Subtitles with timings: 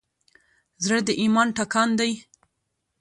[0.83, 2.11] زړه د ایمان ټکان دی.